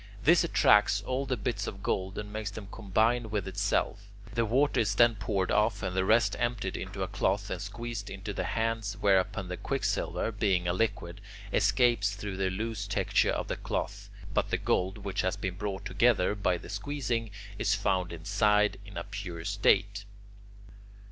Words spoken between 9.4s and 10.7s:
the quicksilver, being